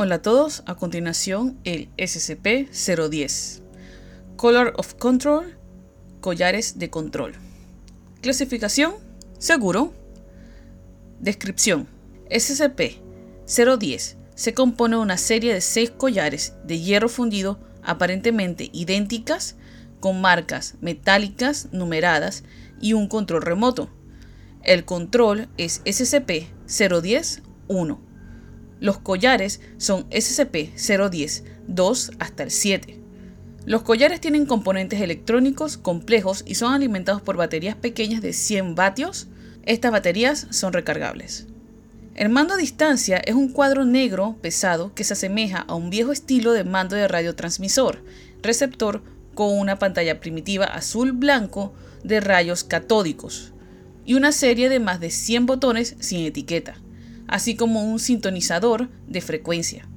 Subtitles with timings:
[0.00, 3.62] Hola a todos, a continuación el SCP-010.
[4.36, 5.58] Color of Control,
[6.20, 7.34] collares de control.
[8.20, 8.94] Clasificación,
[9.40, 9.92] seguro.
[11.18, 11.88] Descripción.
[12.30, 19.56] SCP-010 se compone de una serie de seis collares de hierro fundido aparentemente idénticas,
[19.98, 22.44] con marcas metálicas numeradas
[22.80, 23.90] y un control remoto.
[24.62, 28.07] El control es SCP-010-1
[28.80, 33.00] los collares son SCP-010, 2 hasta el 7.
[33.66, 39.26] Los collares tienen componentes electrónicos complejos y son alimentados por baterías pequeñas de 100 vatios.
[39.64, 41.46] Estas baterías son recargables.
[42.14, 46.12] El mando a distancia es un cuadro negro pesado que se asemeja a un viejo
[46.12, 48.02] estilo de mando de radiotransmisor,
[48.42, 49.02] receptor
[49.34, 53.52] con una pantalla primitiva azul-blanco de rayos catódicos
[54.04, 56.76] y una serie de más de 100 botones sin etiqueta
[57.28, 59.88] así como un sintonizador de frecuencia.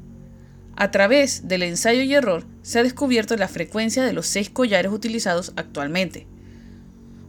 [0.75, 4.91] A través del ensayo y error se ha descubierto la frecuencia de los seis collares
[4.91, 6.27] utilizados actualmente.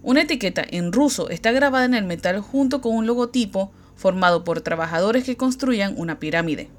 [0.02, 4.60] Una etiqueta en ruso está grabada en el metal junto con un logotipo formado por
[4.60, 6.70] trabajadores que construían una pirámide.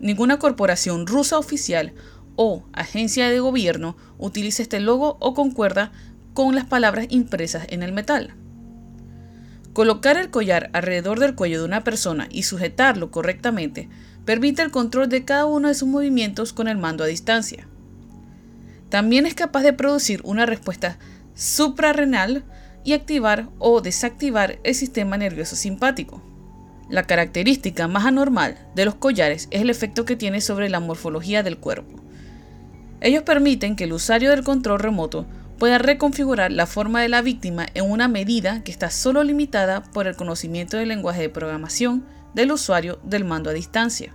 [0.00, 1.94] Ninguna corporación rusa oficial
[2.36, 5.92] o agencia de gobierno utiliza este logo o concuerda
[6.34, 8.34] con las palabras impresas en el metal.
[9.72, 13.88] Colocar el collar alrededor del cuello de una persona y sujetarlo correctamente
[14.26, 17.66] permite el control de cada uno de sus movimientos con el mando a distancia.
[18.90, 20.98] También es capaz de producir una respuesta
[21.34, 22.44] suprarrenal
[22.84, 26.22] y activar o desactivar el sistema nervioso simpático.
[26.90, 31.42] La característica más anormal de los collares es el efecto que tiene sobre la morfología
[31.42, 32.02] del cuerpo.
[33.00, 35.26] Ellos permiten que el usuario del control remoto
[35.62, 40.08] pueda reconfigurar la forma de la víctima en una medida que está solo limitada por
[40.08, 44.12] el conocimiento del lenguaje de programación del usuario del mando a distancia.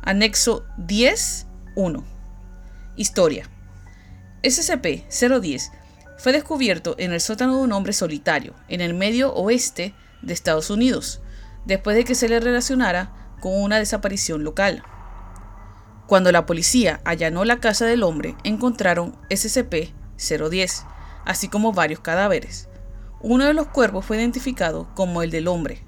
[0.00, 2.04] Anexo 10.1
[2.96, 3.50] Historia
[4.42, 5.70] SCP-010
[6.16, 10.70] fue descubierto en el sótano de un hombre solitario en el medio oeste de Estados
[10.70, 11.20] Unidos,
[11.66, 14.84] después de que se le relacionara con una desaparición local.
[16.12, 20.84] Cuando la policía allanó la casa del hombre, encontraron SCP-010,
[21.24, 22.68] así como varios cadáveres.
[23.22, 25.82] Uno de los cuerpos fue identificado como el del hombre.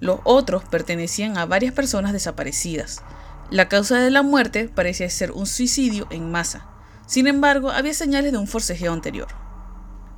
[0.00, 3.04] Los otros pertenecían a varias personas desaparecidas.
[3.52, 6.66] La causa de la muerte parecía ser un suicidio en masa.
[7.06, 9.28] Sin embargo, había señales de un forcejeo anterior.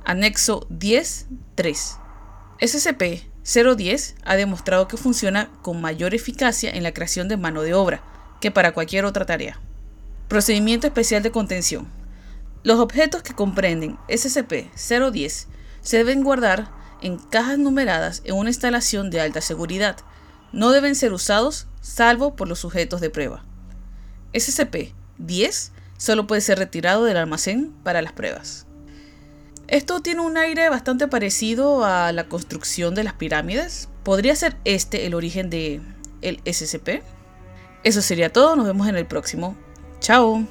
[0.05, 1.99] Anexo 10.3.
[2.61, 8.01] SCP-010 ha demostrado que funciona con mayor eficacia en la creación de mano de obra,
[8.41, 9.59] que para cualquier otra tarea.
[10.27, 11.87] Procedimiento especial de contención.
[12.63, 15.45] Los objetos que comprenden SCP-010
[15.81, 19.97] se deben guardar en cajas numeradas en una instalación de alta seguridad.
[20.51, 23.45] No deben ser usados salvo por los sujetos de prueba.
[24.33, 28.65] SCP-10 solo puede ser retirado del almacén para las pruebas.
[29.67, 33.89] Esto tiene un aire bastante parecido a la construcción de las pirámides.
[34.03, 35.81] ¿Podría ser este el origen de
[36.21, 37.03] el SCP?
[37.85, 39.55] Eso sería todo, nos vemos en el próximo.
[39.99, 40.43] Chao.